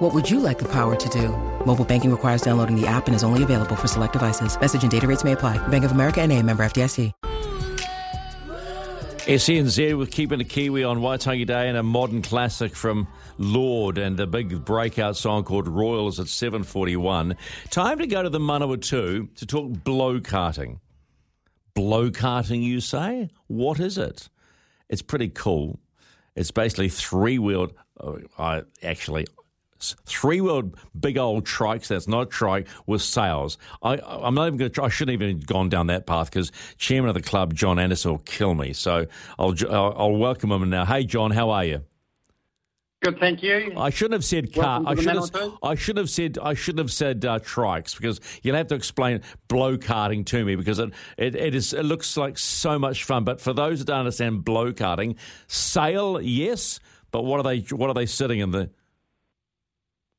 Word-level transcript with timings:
What 0.00 0.14
would 0.14 0.30
you 0.30 0.40
like 0.40 0.58
the 0.58 0.68
power 0.72 0.96
to 0.96 1.08
do? 1.10 1.28
Mobile 1.66 1.84
banking 1.84 2.10
requires 2.10 2.40
downloading 2.40 2.74
the 2.74 2.86
app 2.86 3.06
and 3.06 3.14
is 3.14 3.22
only 3.22 3.42
available 3.42 3.76
for 3.76 3.86
select 3.86 4.14
devices. 4.14 4.58
Message 4.58 4.80
and 4.82 4.90
data 4.90 5.06
rates 5.06 5.24
may 5.24 5.32
apply. 5.32 5.58
Bank 5.68 5.84
of 5.84 5.92
America 5.92 6.22
and 6.22 6.32
a 6.32 6.42
member 6.42 6.62
FDIC. 6.62 7.12
SNZ 9.26 9.98
with 9.98 10.10
Keeping 10.10 10.38
the 10.38 10.44
Kiwi 10.46 10.84
on 10.84 11.00
Waitangi 11.00 11.46
Day 11.46 11.68
and 11.68 11.76
a 11.76 11.82
modern 11.82 12.22
classic 12.22 12.74
from 12.74 13.08
Lorde 13.36 13.98
and 13.98 14.16
the 14.16 14.26
big 14.26 14.64
breakout 14.64 15.18
song 15.18 15.44
called 15.44 15.68
Royals 15.68 16.18
at 16.18 16.26
7.41. 16.28 17.36
Time 17.68 17.98
to 17.98 18.06
go 18.06 18.22
to 18.22 18.30
the 18.30 18.40
Manawatu 18.40 19.34
to 19.34 19.46
talk 19.46 19.70
blokarting. 19.70 20.80
Blow 21.74 22.08
karting, 22.08 22.62
you 22.62 22.80
say? 22.80 23.28
What 23.48 23.78
is 23.78 23.98
it? 23.98 24.30
It's 24.88 25.02
pretty 25.02 25.28
cool. 25.28 25.78
It's 26.34 26.50
basically 26.50 26.88
three-wheeled, 26.88 27.74
uh, 28.00 28.14
I 28.38 28.62
actually 28.82 29.26
three 30.06 30.40
wheeled 30.40 30.76
big 30.98 31.18
old 31.18 31.46
trikes. 31.46 31.88
That's 31.88 32.08
not 32.08 32.22
a 32.22 32.26
trike 32.26 32.68
with 32.86 33.02
sails. 33.02 33.58
I, 33.82 33.98
I'm 33.98 34.34
not 34.34 34.46
even 34.46 34.58
going 34.58 34.70
to. 34.70 34.82
I 34.82 34.88
shouldn't 34.88 35.14
even 35.14 35.38
have 35.38 35.46
gone 35.46 35.68
down 35.68 35.88
that 35.88 36.06
path 36.06 36.30
because 36.30 36.52
chairman 36.78 37.08
of 37.08 37.14
the 37.14 37.22
club, 37.22 37.54
John 37.54 37.78
Anderson, 37.78 38.12
will 38.12 38.18
kill 38.18 38.54
me. 38.54 38.72
So 38.72 39.06
I'll 39.38 39.54
I'll, 39.68 39.94
I'll 39.96 40.16
welcome 40.16 40.52
him 40.52 40.68
now. 40.70 40.84
Hey, 40.84 41.04
John, 41.04 41.30
how 41.30 41.50
are 41.50 41.64
you? 41.64 41.82
Good, 43.02 43.18
thank 43.18 43.42
you. 43.42 43.72
I 43.78 43.88
shouldn't 43.88 44.12
have 44.12 44.26
said 44.26 44.52
car. 44.52 44.82
I 44.84 44.94
should 44.94 45.14
have. 45.14 45.30
I 45.62 45.74
should 45.74 45.96
have 45.96 46.10
said. 46.10 46.38
I 46.40 46.52
should 46.52 46.76
have 46.76 46.92
said 46.92 47.24
uh, 47.24 47.38
trikes 47.38 47.96
because 47.96 48.20
you'll 48.42 48.56
have 48.56 48.66
to 48.68 48.74
explain 48.74 49.22
blokarting 49.48 50.26
to 50.26 50.44
me 50.44 50.54
because 50.54 50.78
it, 50.78 50.92
it 51.16 51.34
it 51.34 51.54
is 51.54 51.72
it 51.72 51.84
looks 51.84 52.18
like 52.18 52.36
so 52.36 52.78
much 52.78 53.04
fun. 53.04 53.24
But 53.24 53.40
for 53.40 53.54
those 53.54 53.78
that 53.78 53.86
don't 53.86 54.00
understand 54.00 54.44
blokarting, 54.44 55.16
sail 55.46 56.20
yes, 56.20 56.78
but 57.10 57.24
what 57.24 57.40
are 57.40 57.42
they? 57.42 57.60
What 57.74 57.88
are 57.88 57.94
they 57.94 58.04
sitting 58.04 58.40
in 58.40 58.50
the? 58.50 58.70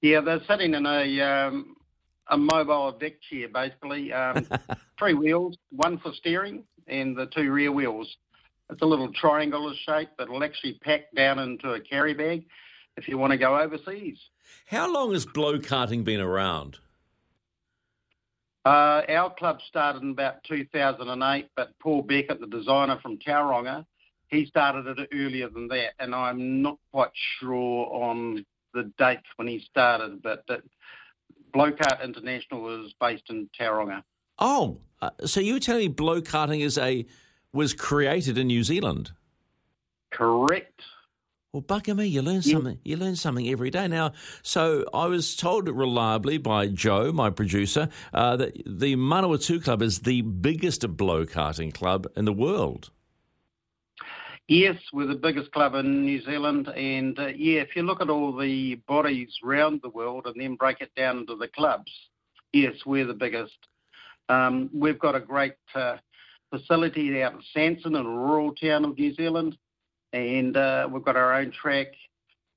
Yeah, 0.01 0.21
they're 0.21 0.43
sitting 0.47 0.73
in 0.73 0.85
a 0.85 1.21
um, 1.21 1.75
a 2.27 2.37
mobile 2.37 2.91
deck 2.91 3.21
chair, 3.29 3.47
basically. 3.47 4.11
Um, 4.11 4.47
three 4.99 5.13
wheels, 5.13 5.57
one 5.69 5.99
for 5.99 6.11
steering, 6.13 6.63
and 6.87 7.15
the 7.15 7.27
two 7.27 7.51
rear 7.51 7.71
wheels. 7.71 8.15
It's 8.71 8.81
a 8.81 8.85
little 8.85 9.11
triangular 9.13 9.73
shape 9.85 10.09
that 10.17 10.29
will 10.29 10.43
actually 10.43 10.79
pack 10.81 11.11
down 11.15 11.39
into 11.39 11.73
a 11.73 11.79
carry 11.79 12.13
bag 12.13 12.45
if 12.97 13.07
you 13.07 13.17
want 13.17 13.31
to 13.31 13.37
go 13.37 13.59
overseas. 13.59 14.17
How 14.67 14.91
long 14.91 15.11
has 15.13 15.25
blokarting 15.25 16.03
been 16.03 16.21
around? 16.21 16.79
Uh, 18.63 19.01
our 19.09 19.33
club 19.33 19.59
started 19.67 20.03
in 20.03 20.11
about 20.11 20.43
2008, 20.43 21.49
but 21.55 21.77
Paul 21.79 22.03
Beckett, 22.03 22.39
the 22.39 22.47
designer 22.47 22.99
from 23.01 23.17
Tauranga, 23.17 23.85
he 24.27 24.45
started 24.45 24.87
it 24.87 25.09
earlier 25.13 25.49
than 25.49 25.67
that, 25.69 25.93
and 25.99 26.15
I'm 26.15 26.61
not 26.61 26.77
quite 26.91 27.11
sure 27.39 27.87
on 27.91 28.45
the 28.73 28.91
date 28.97 29.19
when 29.35 29.47
he 29.47 29.59
started, 29.59 30.21
but 30.21 30.43
that 30.47 30.61
Blokart 31.53 32.03
International 32.03 32.85
is 32.85 32.93
based 32.99 33.29
in 33.29 33.49
Tauranga. 33.59 34.03
Oh, 34.39 34.79
uh, 35.01 35.09
so 35.25 35.39
you 35.39 35.53
were 35.53 35.59
telling 35.59 35.87
me 35.87 35.93
blokarting 35.93 36.61
is 36.61 36.77
a 36.77 37.05
was 37.53 37.73
created 37.73 38.37
in 38.37 38.47
New 38.47 38.63
Zealand? 38.63 39.11
Correct. 40.11 40.81
Well, 41.53 41.61
bugger 41.61 41.97
me, 41.97 42.05
you 42.05 42.21
learn 42.21 42.41
something. 42.41 42.79
You 42.85 42.95
learn 42.95 43.17
something 43.17 43.49
every 43.49 43.69
day. 43.69 43.89
Now, 43.89 44.13
so 44.41 44.85
I 44.93 45.07
was 45.07 45.35
told 45.35 45.67
reliably 45.67 46.37
by 46.37 46.67
Joe, 46.67 47.11
my 47.11 47.29
producer, 47.29 47.89
uh, 48.13 48.37
that 48.37 48.55
the 48.65 48.95
Manawatu 48.95 49.61
Club 49.61 49.81
is 49.81 49.99
the 49.99 50.21
biggest 50.21 50.81
blokarting 50.83 51.73
club 51.73 52.07
in 52.15 52.23
the 52.23 52.31
world. 52.31 52.91
Yes, 54.53 54.75
we're 54.91 55.07
the 55.07 55.15
biggest 55.15 55.49
club 55.53 55.75
in 55.75 56.05
New 56.05 56.21
Zealand, 56.23 56.67
and 56.67 57.17
uh, 57.17 57.27
yeah, 57.27 57.61
if 57.61 57.73
you 57.73 57.83
look 57.83 58.01
at 58.01 58.09
all 58.09 58.35
the 58.35 58.75
bodies 58.85 59.33
around 59.45 59.79
the 59.81 59.87
world 59.87 60.25
and 60.25 60.35
then 60.37 60.55
break 60.55 60.81
it 60.81 60.91
down 60.93 61.19
into 61.19 61.37
the 61.37 61.47
clubs, 61.47 61.89
yes, 62.51 62.73
we're 62.85 63.07
the 63.07 63.13
biggest. 63.13 63.55
Um, 64.27 64.69
we've 64.73 64.99
got 64.99 65.15
a 65.15 65.21
great 65.21 65.53
uh, 65.73 65.95
facility 66.49 67.23
out 67.23 67.31
in 67.31 67.41
Sanson, 67.53 67.95
in 67.95 68.05
a 68.05 68.09
rural 68.09 68.53
town 68.53 68.83
of 68.83 68.97
New 68.97 69.13
Zealand, 69.13 69.57
and 70.11 70.57
uh, 70.57 70.85
we've 70.91 71.05
got 71.05 71.15
our 71.15 71.33
own 71.33 71.51
track, 71.51 71.87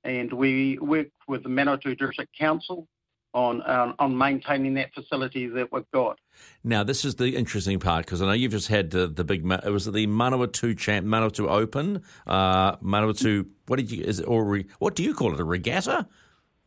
and 0.03 0.33
we 0.33 0.77
work 0.79 1.07
with 1.29 1.43
the 1.43 1.49
Manawatu 1.49 1.97
District 1.97 2.37
Council 2.37 2.89
on 3.35 3.61
um, 3.69 3.93
on 3.99 4.17
maintaining 4.17 4.73
that 4.75 4.93
facility 4.93 5.47
that 5.47 5.71
we've 5.71 5.89
got. 5.91 6.17
Now, 6.63 6.83
this 6.83 7.05
is 7.05 7.15
the 7.15 7.35
interesting 7.35 7.79
part 7.79 8.05
because 8.05 8.21
I 8.21 8.25
know 8.25 8.33
you've 8.33 8.51
just 8.51 8.69
had 8.69 8.89
the, 8.89 9.07
the 9.07 9.23
big. 9.23 9.45
It 9.45 9.69
was 9.69 9.85
the 9.85 10.07
Manawatu 10.07 10.75
Champ, 10.77 11.05
Manawatu 11.05 11.49
Open, 11.49 12.01
uh, 12.25 12.77
Manawatu. 12.77 13.45
What 13.67 13.75
did 13.75 13.91
you? 13.91 14.03
Is 14.03 14.21
it 14.21 14.23
or 14.23 14.61
what 14.79 14.95
do 14.95 15.03
you 15.03 15.13
call 15.13 15.33
it? 15.33 15.39
A 15.39 15.43
regatta? 15.43 16.07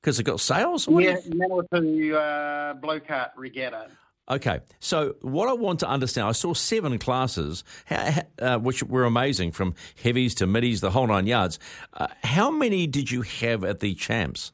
Because 0.00 0.20
it 0.20 0.24
got 0.24 0.38
sails. 0.38 0.86
What 0.86 1.02
yeah, 1.02 1.16
Manawatu 1.16 2.14
uh, 2.14 2.74
Blokart 2.74 3.30
Regatta. 3.36 3.88
Okay, 4.30 4.60
so 4.78 5.14
what 5.22 5.48
I 5.48 5.54
want 5.54 5.80
to 5.80 5.88
understand, 5.88 6.28
I 6.28 6.32
saw 6.32 6.52
seven 6.52 6.98
classes, 6.98 7.64
uh, 7.90 8.58
which 8.58 8.82
were 8.82 9.04
amazing, 9.04 9.52
from 9.52 9.74
heavies 10.02 10.34
to 10.36 10.46
middies, 10.46 10.82
the 10.82 10.90
whole 10.90 11.06
nine 11.06 11.26
yards. 11.26 11.58
Uh, 11.94 12.08
how 12.22 12.50
many 12.50 12.86
did 12.86 13.10
you 13.10 13.22
have 13.22 13.64
at 13.64 13.80
the 13.80 13.94
champs? 13.94 14.52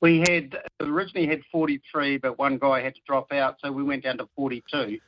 We 0.00 0.18
had 0.18 0.56
originally 0.80 1.26
had 1.26 1.40
43, 1.50 2.18
but 2.18 2.38
one 2.38 2.58
guy 2.58 2.82
had 2.82 2.94
to 2.94 3.00
drop 3.06 3.32
out, 3.32 3.56
so 3.62 3.72
we 3.72 3.82
went 3.82 4.04
down 4.04 4.18
to 4.18 4.28
42, 4.36 4.98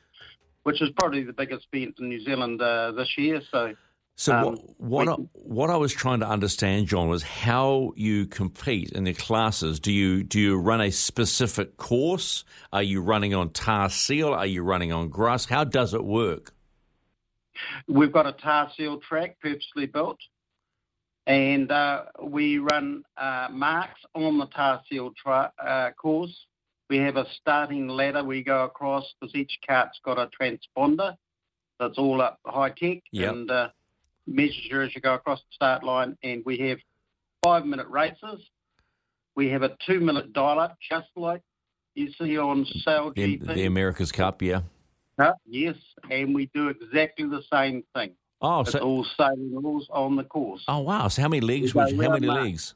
which 0.63 0.81
is 0.81 0.89
probably 0.97 1.23
the 1.23 1.33
biggest 1.33 1.67
event 1.71 1.95
in 1.99 2.09
New 2.09 2.23
Zealand 2.23 2.61
uh, 2.61 2.91
this 2.91 3.17
year. 3.17 3.41
So, 3.51 3.75
so 4.15 4.33
um, 4.33 4.43
what 4.45 5.05
what 5.05 5.09
I, 5.09 5.13
what 5.33 5.69
I 5.69 5.77
was 5.77 5.93
trying 5.93 6.21
to 6.21 6.27
understand, 6.27 6.87
John, 6.87 7.07
was 7.07 7.21
how 7.21 7.93
you 7.95 8.25
compete 8.25 8.91
in 8.91 9.03
the 9.03 9.13
classes. 9.13 9.79
Do 9.79 9.91
you 9.91 10.23
do 10.23 10.39
you 10.39 10.57
run 10.57 10.81
a 10.81 10.91
specific 10.91 11.77
course? 11.77 12.43
Are 12.73 12.83
you 12.83 13.01
running 13.01 13.35
on 13.35 13.51
tar 13.51 13.91
seal? 13.91 14.33
Are 14.33 14.45
you 14.45 14.63
running 14.63 14.91
on 14.91 15.09
grass? 15.09 15.45
How 15.45 15.65
does 15.65 15.93
it 15.93 16.03
work? 16.03 16.53
We've 17.87 18.11
got 18.11 18.25
a 18.25 18.31
tar 18.31 18.71
seal 18.75 18.99
track 18.99 19.37
purposely 19.39 19.85
built 19.85 20.17
and 21.29 21.71
uh, 21.71 22.05
we 22.23 22.57
run 22.57 23.03
uh, 23.15 23.47
marks 23.51 24.01
on 24.15 24.39
the 24.39 24.47
tar 24.47 24.81
seal 24.89 25.13
tra- 25.15 25.53
uh, 25.63 25.91
course. 25.91 26.35
We 26.89 26.97
have 26.97 27.17
a 27.17 27.25
starting 27.39 27.87
ladder 27.87 28.23
we 28.23 28.43
go 28.43 28.63
across 28.63 29.05
because 29.21 29.35
each 29.35 29.59
cart's 29.65 29.99
got 30.03 30.17
a 30.17 30.27
transponder 30.27 31.15
that's 31.79 31.99
all 31.99 32.19
up 32.19 32.39
high 32.45 32.71
tech 32.71 33.03
yep. 33.11 33.31
and 33.31 33.51
uh, 33.51 33.69
measures 34.25 34.67
you 34.71 34.81
as 34.81 34.95
you 34.95 35.01
go 35.01 35.13
across 35.13 35.39
the 35.39 35.53
start 35.53 35.83
line. 35.83 36.17
And 36.23 36.41
we 36.47 36.57
have 36.67 36.79
five 37.43 37.63
minute 37.63 37.87
races. 37.87 38.41
We 39.35 39.49
have 39.49 39.61
a 39.61 39.77
two 39.85 39.99
minute 39.99 40.33
dial 40.33 40.59
up, 40.59 40.77
just 40.89 41.09
like 41.15 41.43
you 41.93 42.11
see 42.19 42.39
on 42.39 42.65
Sail 42.83 43.13
the, 43.15 43.37
GP. 43.37 43.53
The 43.53 43.65
America's 43.65 44.11
Cup, 44.11 44.41
yeah. 44.41 44.61
Uh, 45.19 45.33
yes, 45.45 45.75
and 46.09 46.33
we 46.33 46.49
do 46.55 46.69
exactly 46.69 47.27
the 47.27 47.43
same 47.53 47.83
thing. 47.93 48.13
Oh, 48.41 48.63
so 48.63 48.79
all 48.79 49.05
sailing 49.17 49.53
rules 49.53 49.87
on 49.91 50.15
the 50.15 50.23
course. 50.23 50.63
Oh 50.67 50.79
wow! 50.79 51.07
So 51.09 51.21
how 51.21 51.27
many 51.27 51.41
leagues? 51.41 51.75
Would 51.75 51.91
you, 51.91 52.01
how 52.01 52.11
many 52.11 52.27
leagues? 52.27 52.73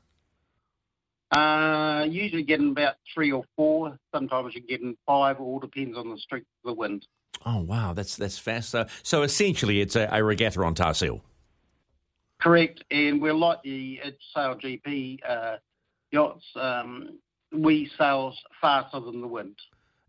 Uh, 1.31 2.05
usually 2.07 2.43
getting 2.43 2.71
about 2.71 2.95
three 3.13 3.31
or 3.31 3.43
four. 3.55 3.97
Sometimes 4.13 4.53
you 4.53 4.61
get 4.61 4.81
in 4.81 4.95
five. 5.05 5.39
All 5.39 5.59
depends 5.59 5.97
on 5.97 6.09
the 6.09 6.17
strength 6.17 6.47
of 6.63 6.69
the 6.69 6.73
wind. 6.73 7.07
Oh 7.45 7.61
wow, 7.61 7.93
that's 7.93 8.15
that's 8.17 8.37
fast. 8.37 8.69
So, 8.69 8.85
so 9.03 9.23
essentially, 9.23 9.81
it's 9.81 9.95
a, 9.95 10.09
a 10.11 10.23
regatta 10.23 10.61
on 10.63 10.75
tar 10.75 10.93
seal. 10.93 11.21
Correct, 12.39 12.83
and 12.91 13.21
we're 13.21 13.33
like 13.33 13.63
the 13.63 14.01
Sail 14.35 14.55
GP 14.55 15.19
uh, 15.27 15.57
yachts. 16.11 16.43
Um, 16.55 17.19
we 17.53 17.89
sail 17.97 18.33
faster 18.59 18.99
than 18.99 19.21
the 19.21 19.27
wind. 19.27 19.55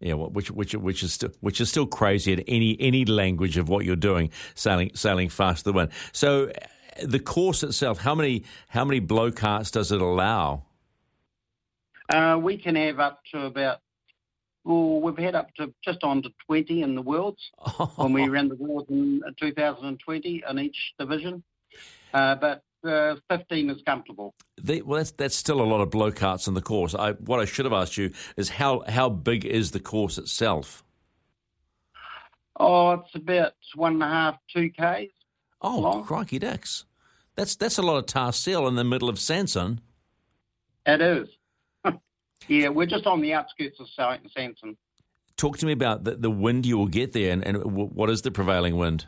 Yeah, 0.00 0.14
which 0.14 0.50
which 0.50 0.74
which 0.74 1.02
is 1.02 1.12
still 1.12 1.30
which 1.40 1.60
is 1.60 1.70
still 1.70 1.86
crazy 1.86 2.32
in 2.32 2.40
any 2.40 2.76
any 2.80 3.04
language 3.04 3.56
of 3.56 3.68
what 3.68 3.84
you're 3.84 3.96
doing, 3.96 4.30
sailing 4.54 4.90
sailing 4.94 5.28
faster 5.28 5.64
than 5.64 5.76
wind. 5.76 5.90
So, 6.12 6.48
uh, 6.48 7.06
the 7.06 7.20
course 7.20 7.62
itself, 7.62 7.98
how 8.00 8.14
many 8.14 8.44
how 8.68 8.84
many 8.84 9.00
blokarts 9.00 9.70
does 9.70 9.92
it 9.92 10.00
allow? 10.00 10.64
Uh, 12.08 12.38
we 12.40 12.58
can 12.58 12.76
have 12.76 13.00
up 13.00 13.20
to 13.32 13.46
about. 13.46 13.78
Well, 14.64 15.00
we've 15.00 15.18
had 15.18 15.34
up 15.34 15.54
to 15.56 15.74
just 15.84 16.02
on 16.02 16.22
to 16.22 16.30
20 16.46 16.80
in 16.80 16.94
the 16.94 17.02
worlds 17.02 17.50
when 17.96 18.14
we 18.14 18.28
ran 18.28 18.48
the 18.48 18.54
world 18.54 18.86
in 18.88 19.22
2020 19.38 20.42
in 20.48 20.58
each 20.58 20.94
division. 20.98 21.42
Uh, 22.14 22.34
but 22.36 22.62
uh, 22.84 23.16
15 23.30 23.70
is 23.70 23.82
comfortable. 23.86 24.34
The, 24.62 24.82
well, 24.82 24.98
that's 24.98 25.12
that's 25.12 25.36
still 25.36 25.60
a 25.60 25.64
lot 25.64 25.80
of 25.80 25.90
blokarts 25.90 26.48
in 26.48 26.54
the 26.54 26.62
course. 26.62 26.94
I, 26.94 27.12
what 27.12 27.40
I 27.40 27.44
should 27.44 27.64
have 27.64 27.72
asked 27.72 27.96
you 27.96 28.12
is 28.36 28.48
how 28.50 28.82
how 28.88 29.08
big 29.08 29.44
is 29.44 29.70
the 29.70 29.80
course 29.80 30.18
itself? 30.18 30.84
Oh, 32.58 32.92
it's 32.92 33.14
about 33.14 33.52
one 33.74 33.94
and 33.94 34.02
a 34.02 34.08
half, 34.08 34.36
two 34.52 34.70
k's. 34.70 35.10
Oh, 35.60 35.80
long. 35.80 36.04
crikey 36.04 36.38
dicks. 36.38 36.84
That's 37.36 37.56
that's 37.56 37.78
a 37.78 37.82
lot 37.82 37.96
of 37.96 38.06
tar 38.06 38.32
seal 38.32 38.68
in 38.68 38.76
the 38.76 38.84
middle 38.84 39.08
of 39.08 39.18
Sanson. 39.18 39.80
It 40.86 41.00
is. 41.00 41.28
yeah, 42.48 42.68
we're 42.68 42.86
just 42.86 43.06
on 43.06 43.20
the 43.20 43.32
outskirts 43.32 43.80
of 43.80 43.88
Sa- 43.94 44.18
Sanson. 44.36 44.76
Talk 45.36 45.58
to 45.58 45.66
me 45.66 45.72
about 45.72 46.04
the, 46.04 46.14
the 46.14 46.30
wind 46.30 46.64
you 46.64 46.78
will 46.78 46.86
get 46.86 47.12
there, 47.12 47.32
and, 47.32 47.44
and 47.44 47.64
what 47.64 48.08
is 48.08 48.22
the 48.22 48.30
prevailing 48.30 48.76
wind? 48.76 49.06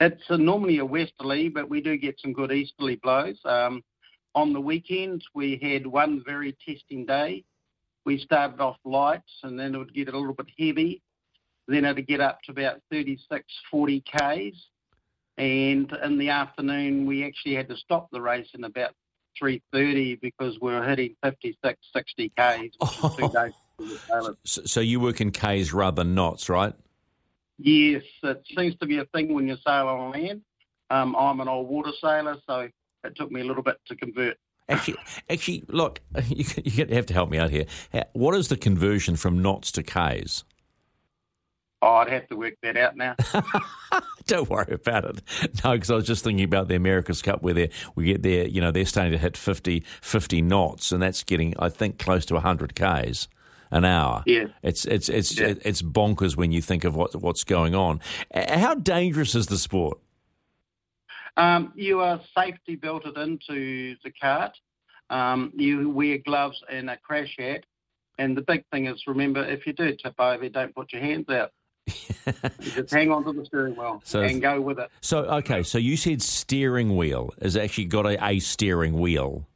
It's 0.00 0.22
uh, 0.28 0.36
normally 0.36 0.78
a 0.78 0.84
westerly, 0.84 1.48
but 1.48 1.68
we 1.68 1.80
do 1.80 1.96
get 1.96 2.20
some 2.20 2.32
good 2.32 2.52
easterly 2.52 2.96
blows. 2.96 3.38
Um, 3.44 3.82
on 4.34 4.52
the 4.52 4.60
weekends, 4.60 5.24
we 5.34 5.58
had 5.62 5.86
one 5.86 6.22
very 6.24 6.56
testing 6.66 7.06
day. 7.06 7.44
We 8.04 8.18
started 8.18 8.60
off 8.60 8.76
light, 8.84 9.22
and 9.42 9.58
then 9.58 9.74
it 9.74 9.78
would 9.78 9.94
get 9.94 10.08
a 10.08 10.18
little 10.18 10.34
bit 10.34 10.48
heavy. 10.58 11.00
Then 11.68 11.84
it 11.84 11.96
would 11.96 12.06
get 12.06 12.20
up 12.20 12.42
to 12.42 12.52
about 12.52 12.80
36, 12.90 13.44
40 13.70 14.00
k's. 14.00 14.66
And 15.38 15.90
in 16.04 16.18
the 16.18 16.28
afternoon, 16.30 17.06
we 17.06 17.24
actually 17.24 17.54
had 17.54 17.68
to 17.68 17.76
stop 17.76 18.08
the 18.10 18.20
race 18.20 18.48
in 18.54 18.64
about 18.64 18.92
3.30 19.40 20.20
because 20.20 20.58
we 20.60 20.72
were 20.72 20.84
hitting 20.84 21.16
56, 21.24 21.78
60 21.92 22.32
k's. 22.36 22.72
which 22.78 23.02
was 23.02 23.16
too 23.16 23.28
dangerous 23.78 24.00
for. 24.06 24.36
So, 24.44 24.62
so 24.64 24.80
you 24.80 25.00
work 25.00 25.20
in 25.20 25.32
K's 25.32 25.72
rather 25.72 26.04
than 26.04 26.14
knots, 26.14 26.48
right? 26.48 26.74
Yes, 27.58 28.02
it 28.22 28.42
seems 28.56 28.76
to 28.78 28.86
be 28.86 28.98
a 28.98 29.04
thing 29.06 29.32
when 29.32 29.48
you 29.48 29.56
sail 29.64 29.88
on 29.88 30.12
land. 30.12 30.42
Um, 30.90 31.14
I'm 31.16 31.40
an 31.40 31.48
old 31.48 31.68
water 31.68 31.92
sailor, 32.00 32.36
so 32.46 32.68
it 33.04 33.16
took 33.16 33.30
me 33.30 33.40
a 33.40 33.44
little 33.44 33.62
bit 33.62 33.76
to 33.86 33.96
convert. 33.96 34.36
Actually, 34.68 34.96
actually, 35.28 35.64
look, 35.68 36.00
you, 36.28 36.44
you 36.64 36.86
have 36.86 37.06
to 37.06 37.14
help 37.14 37.30
me 37.30 37.38
out 37.38 37.50
here. 37.50 37.66
What 38.12 38.34
is 38.34 38.48
the 38.48 38.56
conversion 38.56 39.16
from 39.16 39.42
knots 39.42 39.72
to 39.72 39.82
K's? 39.82 40.44
Oh, 41.82 41.96
I'd 41.96 42.08
have 42.08 42.26
to 42.28 42.36
work 42.36 42.54
that 42.62 42.78
out 42.78 42.96
now. 42.96 43.14
Don't 44.26 44.48
worry 44.48 44.72
about 44.72 45.04
it. 45.04 45.22
No, 45.64 45.72
because 45.72 45.90
I 45.90 45.94
was 45.94 46.06
just 46.06 46.24
thinking 46.24 46.44
about 46.44 46.68
the 46.68 46.76
America's 46.76 47.20
Cup 47.20 47.42
where 47.42 47.52
they 47.52 47.70
we 47.94 48.06
get 48.06 48.22
there, 48.22 48.48
you 48.48 48.62
know, 48.62 48.70
they're 48.70 48.86
starting 48.86 49.12
to 49.12 49.18
hit 49.18 49.36
50, 49.36 49.84
50 50.00 50.42
knots, 50.42 50.92
and 50.92 51.02
that's 51.02 51.22
getting, 51.22 51.54
I 51.58 51.68
think, 51.68 51.98
close 51.98 52.24
to 52.26 52.34
100 52.34 52.74
Ks 52.74 53.28
an 53.70 53.84
hour. 53.84 54.22
Yeah. 54.26 54.46
It's 54.62 54.84
it's 54.84 55.08
it's 55.08 55.38
Yeah. 55.38 55.54
it's 55.62 55.82
bonkers 55.82 56.36
when 56.36 56.52
you 56.52 56.60
think 56.62 56.84
of 56.84 56.94
what 56.96 57.14
what's 57.16 57.44
going 57.44 57.74
on. 57.74 58.00
How 58.34 58.74
dangerous 58.74 59.34
is 59.34 59.46
the 59.46 59.58
sport? 59.58 59.98
Um, 61.36 61.72
you 61.74 62.00
are 62.00 62.20
safety 62.36 62.76
belted 62.76 63.16
into 63.18 63.96
the 64.04 64.10
cart. 64.20 64.52
Um, 65.10 65.52
you 65.56 65.90
wear 65.90 66.18
gloves 66.18 66.62
and 66.70 66.88
a 66.88 66.96
crash 66.96 67.34
hat. 67.38 67.64
And 68.18 68.36
the 68.36 68.42
big 68.42 68.64
thing 68.70 68.86
is, 68.86 69.02
remember, 69.08 69.44
if 69.44 69.66
you 69.66 69.72
do 69.72 69.94
tip 69.96 70.14
over, 70.20 70.48
don't 70.48 70.72
put 70.74 70.92
your 70.92 71.02
hands 71.02 71.28
out. 71.28 71.50
You 71.86 71.92
just 72.60 72.94
hang 72.94 73.10
on 73.10 73.24
to 73.24 73.32
the 73.32 73.44
steering 73.44 73.74
wheel 73.76 74.00
So- 74.04 74.22
and 74.22 74.40
go 74.40 74.60
with 74.60 74.78
it. 74.78 74.88
So 75.00 75.18
okay, 75.24 75.62
so 75.64 75.78
you 75.78 75.96
said 75.96 76.22
steering 76.22 76.96
wheel 76.96 77.34
has 77.42 77.56
actually 77.56 77.86
got 77.86 78.06
a, 78.06 78.24
a 78.24 78.38
steering 78.38 78.94
wheel. 79.00 79.46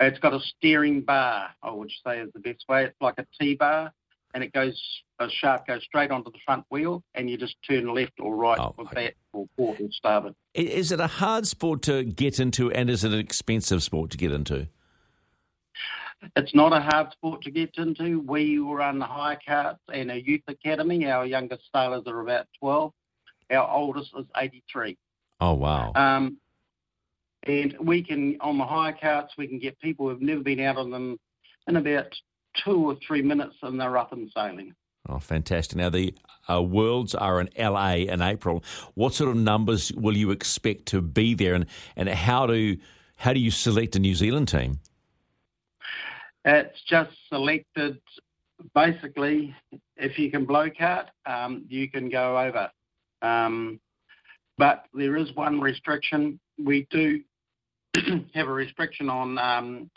It's 0.00 0.18
got 0.20 0.32
a 0.32 0.40
steering 0.40 1.00
bar, 1.00 1.50
I 1.62 1.70
would 1.70 1.90
say 2.06 2.20
is 2.20 2.30
the 2.32 2.40
best 2.40 2.64
way. 2.68 2.84
It's 2.84 2.96
like 3.00 3.14
a 3.18 3.26
T-bar, 3.40 3.92
and 4.32 4.44
it 4.44 4.52
goes, 4.52 4.80
a 5.18 5.28
shaft 5.28 5.66
goes 5.66 5.82
straight 5.82 6.10
onto 6.12 6.30
the 6.30 6.38
front 6.44 6.64
wheel, 6.70 7.02
and 7.14 7.28
you 7.28 7.36
just 7.36 7.56
turn 7.68 7.92
left 7.92 8.12
or 8.20 8.36
right 8.36 8.58
Oh, 8.60 8.74
with 8.78 8.88
okay. 8.88 9.06
that 9.06 9.14
or 9.32 9.46
port 9.56 9.80
or 9.80 9.88
starboard. 9.90 10.34
Is 10.54 10.92
it 10.92 11.00
a 11.00 11.08
hard 11.08 11.46
sport 11.48 11.82
to 11.82 12.04
get 12.04 12.38
into, 12.38 12.70
and 12.70 12.88
is 12.88 13.02
it 13.02 13.12
an 13.12 13.18
expensive 13.18 13.82
sport 13.82 14.10
to 14.10 14.16
get 14.16 14.30
into? 14.30 14.68
It's 16.36 16.54
not 16.54 16.72
a 16.72 16.80
hard 16.80 17.12
sport 17.12 17.42
to 17.42 17.50
get 17.50 17.70
into. 17.76 18.20
We 18.20 18.58
run 18.58 19.00
high 19.00 19.38
carts 19.46 19.80
and 19.92 20.10
a 20.10 20.20
youth 20.20 20.42
academy. 20.48 21.06
Our 21.06 21.26
youngest 21.26 21.62
sailors 21.74 22.02
are 22.06 22.20
about 22.20 22.46
12. 22.60 22.92
Our 23.50 23.68
oldest 23.70 24.10
is 24.18 24.26
83. 24.36 24.96
Oh 25.40 25.54
wow! 25.54 25.92
Um, 25.94 26.38
and 27.48 27.74
we 27.80 28.02
can, 28.02 28.36
on 28.40 28.58
the 28.58 28.64
high 28.64 28.92
carts, 28.92 29.34
we 29.38 29.46
can 29.46 29.58
get 29.58 29.78
people 29.80 30.08
who've 30.08 30.20
never 30.20 30.42
been 30.42 30.60
out 30.60 30.76
on 30.76 30.90
them 30.90 31.18
in 31.66 31.76
about 31.76 32.14
two 32.64 32.90
or 32.90 32.96
three 33.06 33.22
minutes 33.22 33.56
and 33.62 33.80
they're 33.80 33.96
up 33.96 34.12
and 34.12 34.30
sailing. 34.34 34.74
Oh, 35.08 35.18
fantastic! 35.18 35.78
Now 35.78 35.88
the 35.88 36.14
uh, 36.50 36.62
worlds 36.62 37.14
are 37.14 37.40
in 37.40 37.48
LA 37.58 37.92
in 37.92 38.20
April. 38.20 38.62
What 38.94 39.14
sort 39.14 39.30
of 39.30 39.36
numbers 39.36 39.90
will 39.92 40.16
you 40.16 40.30
expect 40.30 40.86
to 40.86 41.00
be 41.00 41.34
there, 41.34 41.54
and, 41.54 41.64
and 41.96 42.10
how 42.10 42.46
do 42.46 42.76
how 43.16 43.32
do 43.32 43.40
you 43.40 43.50
select 43.50 43.96
a 43.96 43.98
New 43.98 44.14
Zealand 44.14 44.48
team? 44.48 44.80
It's 46.44 46.78
just 46.88 47.10
selected, 47.30 48.00
basically, 48.74 49.54
if 49.96 50.18
you 50.18 50.30
can 50.30 50.46
blokart, 50.46 51.06
um, 51.24 51.64
you 51.68 51.90
can 51.90 52.10
go 52.10 52.38
over. 52.38 52.70
Um, 53.22 53.80
but 54.58 54.86
there 54.92 55.16
is 55.16 55.34
one 55.34 55.60
restriction. 55.60 56.38
We 56.62 56.86
do 56.90 57.22
have 58.34 58.48
a 58.48 58.52
restriction 58.52 59.08
on 59.08 59.38
um, 59.38 59.90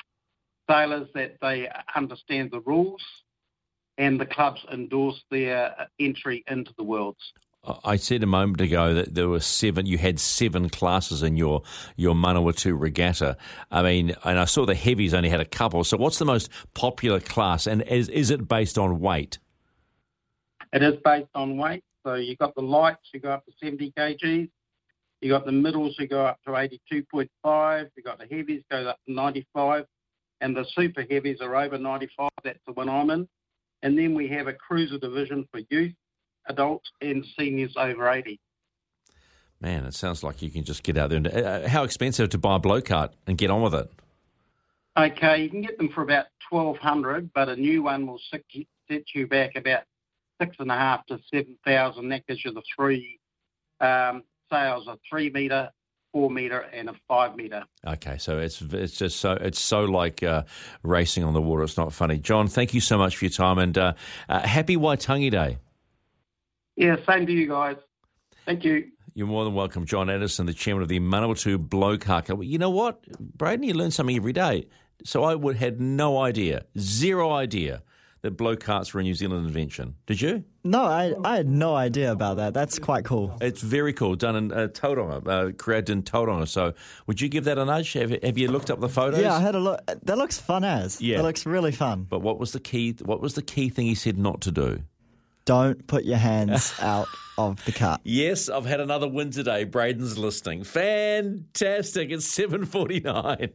sailors 0.70 1.08
that 1.14 1.38
they 1.42 1.70
understand 1.96 2.52
the 2.52 2.62
rules 2.62 3.02
and 3.98 4.20
the 4.20 4.26
clubs 4.26 4.66
endorse 4.72 5.22
their 5.30 5.76
entry 6.00 6.44
into 6.48 6.72
the 6.78 6.84
Worlds. 6.84 7.34
I 7.84 7.98
said 7.98 8.24
a 8.24 8.28
moment 8.28 8.60
ago 8.60 8.96
that 8.96 9.14
there 9.14 9.30
were 9.30 9.40
seven. 9.40 9.86
You 9.86 10.00
had 10.00 10.20
seven 10.20 10.70
classes 10.70 11.22
in 11.22 11.38
your 11.38 11.62
your 11.96 12.16
Manawatu 12.16 12.80
regatta. 12.80 13.38
I 13.70 13.84
mean, 13.84 14.16
and 14.24 14.40
I 14.40 14.46
saw 14.46 14.66
the 14.66 14.74
heavies 14.74 15.14
only 15.14 15.30
had 15.30 15.42
a 15.42 15.46
couple. 15.46 15.84
So, 15.84 15.96
what's 15.96 16.18
the 16.18 16.26
most 16.26 16.50
popular 16.74 17.20
class, 17.20 17.68
and 17.68 17.84
is 17.84 18.10
is 18.10 18.32
it 18.32 18.48
based 18.48 18.80
on 18.80 19.00
weight? 19.00 19.38
It 20.74 20.82
is 20.82 20.96
based 21.04 21.30
on 21.36 21.58
weight. 21.58 21.84
So 22.04 22.16
you've 22.16 22.40
got 22.40 22.56
the 22.56 22.62
lights, 22.62 23.10
you 23.14 23.20
go 23.20 23.32
up 23.32 23.46
to 23.46 23.52
70 23.62 23.94
kgs. 23.98 24.50
You 25.22 25.30
got 25.30 25.46
the 25.46 25.52
middles, 25.52 25.96
who 25.98 26.08
go 26.08 26.26
up 26.26 26.40
to 26.46 26.52
82.5. 26.52 27.90
You 27.96 28.04
got 28.04 28.18
the 28.18 28.26
heavies, 28.36 28.64
go 28.70 28.88
up 28.88 29.00
to 29.08 29.14
95. 29.14 29.86
And 30.42 30.58
the 30.58 30.66
super 30.76 31.06
heavies 31.10 31.38
are 31.42 31.56
over 31.56 31.78
95. 31.78 32.30
That's 32.44 32.60
the 32.66 32.74
one 32.74 32.90
I'm 32.90 33.12
in. 33.12 33.28
And 33.84 33.98
then 33.98 34.16
we 34.16 34.28
have 34.30 34.48
a 34.48 34.54
cruiser 34.54 34.98
division 34.98 35.48
for 35.52 35.62
youth, 35.70 35.94
adults, 36.48 36.90
and 37.02 37.24
seniors 37.38 37.76
over 37.78 38.10
80. 38.10 38.40
Man, 39.60 39.86
it 39.86 39.94
sounds 39.94 40.24
like 40.24 40.42
you 40.42 40.50
can 40.50 40.64
just 40.64 40.82
get 40.82 40.98
out 40.98 41.10
there. 41.10 41.18
And, 41.18 41.28
uh, 41.28 41.68
how 41.68 41.84
expensive 41.84 42.30
to 42.30 42.40
buy 42.40 42.56
a 42.56 42.60
blokart 42.60 43.12
and 43.28 43.38
get 43.38 43.52
on 43.52 43.62
with 43.62 43.76
it? 43.76 43.92
Okay, 44.98 45.44
you 45.44 45.50
can 45.50 45.62
get 45.62 45.78
them 45.78 45.90
for 45.90 46.02
about 46.02 46.26
1200 46.50 47.32
but 47.34 47.48
a 47.48 47.56
new 47.56 47.84
one 47.84 48.08
will 48.08 48.20
set 48.30 48.44
you, 48.52 48.66
set 48.90 49.04
you 49.14 49.28
back 49.28 49.56
about 49.56 49.84
six 50.42 50.56
and 50.60 50.72
a 50.72 50.76
half 50.76 51.06
to 51.06 51.20
7,000. 51.32 52.10
That 52.10 52.26
gives 52.28 52.44
you 52.44 52.52
the 52.52 52.64
three 52.76 53.20
um, 53.80 54.24
sails 54.52 54.88
a 54.88 54.98
three 55.10 55.30
metre, 55.30 55.70
four 56.12 56.30
metre, 56.30 56.60
and 56.74 56.90
a 56.90 56.94
five 57.08 57.36
metre. 57.36 57.64
Okay, 57.86 58.18
so 58.18 58.38
it's 58.38 58.62
it's 58.62 58.98
just 58.98 59.20
so 59.20 59.34
it's 59.34 59.60
so 59.60 59.86
like 59.86 60.24
uh, 60.24 60.44
racing 60.84 61.24
on 61.24 61.34
the 61.34 61.42
water. 61.42 61.64
It's 61.64 61.78
not 61.78 61.94
funny. 61.94 62.18
John, 62.18 62.48
thank 62.48 62.74
you 62.74 62.82
so 62.82 62.98
much 62.98 63.18
for 63.18 63.26
your 63.26 63.32
time 63.32 63.58
and 63.58 63.78
uh, 63.78 63.94
uh, 64.30 64.40
happy 64.42 64.78
Waitangi 64.78 65.32
Day. 65.32 65.58
Yeah, 66.76 66.98
same 67.08 67.26
to 67.26 67.32
you 67.32 67.48
guys. 67.48 67.78
Thank 68.46 68.64
you. 68.64 68.88
You're 69.14 69.28
more 69.28 69.44
than 69.44 69.54
welcome, 69.54 69.86
John 69.86 70.10
Addison, 70.10 70.46
the 70.46 70.54
chairman 70.54 70.84
of 70.84 70.88
the 70.88 71.00
Manawatu 71.00 71.58
Blokart 71.58 72.26
Club. 72.26 72.44
You 72.44 72.58
know 72.58 72.70
what, 72.70 73.04
Braden, 73.20 73.64
you 73.64 73.74
learn 73.74 73.92
something 73.92 74.16
every 74.16 74.32
day. 74.32 74.68
So 75.04 75.24
I 75.24 75.36
would 75.36 75.58
had 75.58 75.82
no 75.82 76.20
idea, 76.20 76.66
zero 76.78 77.32
idea 77.32 77.84
that 78.22 78.38
blokarts 78.38 78.94
were 78.94 79.00
a 79.00 79.04
New 79.04 79.16
Zealand 79.16 79.46
invention. 79.48 79.96
Did 80.06 80.22
you? 80.22 80.44
No, 80.64 80.84
I, 80.84 81.14
I 81.24 81.38
had 81.38 81.48
no 81.48 81.76
idea 81.76 82.12
about 82.12 82.38
that. 82.38 82.54
That's 82.54 82.78
quite 82.78 83.04
cool. 83.04 83.36
It's 83.42 83.62
very 83.62 83.94
cool, 83.94 84.16
done 84.16 84.36
in 84.36 84.52
uh, 84.52 84.68
Tauranga, 84.68 85.28
uh, 85.28 85.52
created 85.54 85.90
in 85.90 86.04
Tauranga. 86.04 86.48
So 86.48 86.74
would 87.08 87.20
you 87.20 87.30
give 87.30 87.46
that 87.46 87.58
a 87.58 87.66
nudge? 87.66 87.94
Have, 87.94 88.12
have 88.22 88.38
you 88.38 88.50
looked 88.50 88.70
up 88.70 88.80
the 88.80 88.90
photos? 88.90 89.22
Yeah, 89.22 89.34
I 89.34 89.40
had 89.40 89.56
a 89.56 89.60
look. 89.60 89.82
That 90.04 90.18
looks 90.18 90.40
fun 90.40 90.64
as. 90.64 91.02
Yeah. 91.02 91.18
That 91.18 91.24
looks 91.24 91.46
really 91.46 91.72
fun. 91.72 92.06
But 92.08 92.22
what 92.22 92.40
was 92.40 92.52
the 92.52 92.60
key? 92.60 92.96
What 93.04 93.22
was 93.22 93.34
the 93.34 93.42
key 93.42 93.70
thing 93.70 93.88
he 93.88 93.96
said 93.96 94.18
not 94.18 94.42
to 94.42 94.52
do? 94.52 94.84
Don't 95.46 95.88
put 95.88 96.06
your 96.06 96.20
hands 96.20 96.74
out 96.80 97.08
of 97.40 97.64
the 97.66 97.72
cart. 97.72 98.02
Yes, 98.04 98.50
I've 98.50 98.66
had 98.66 98.80
another 98.80 99.08
win 99.08 99.32
today. 99.32 99.64
Braden's 99.64 100.18
listening. 100.18 100.64
Fantastic. 100.64 102.12
It's 102.12 102.28
seven 102.28 102.66
forty 102.66 103.00
nine. 103.00 103.52